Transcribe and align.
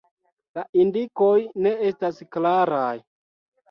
La 0.59 0.63
indikoj 0.85 1.31
ne 1.69 1.77
estas 1.93 2.21
klaraj. 2.35 2.95